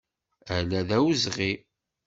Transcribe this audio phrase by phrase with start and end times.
[0.55, 1.51] Ala d awezɣi!